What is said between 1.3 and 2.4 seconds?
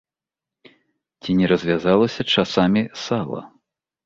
не развязалася